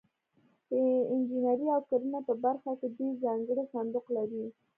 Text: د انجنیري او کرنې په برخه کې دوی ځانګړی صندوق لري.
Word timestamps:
د 0.69 0.71
انجنیري 1.13 1.67
او 1.75 1.81
کرنې 1.89 2.19
په 2.27 2.33
برخه 2.43 2.71
کې 2.79 2.87
دوی 2.97 3.11
ځانګړی 3.23 3.63
صندوق 3.73 4.05
لري. 4.17 4.45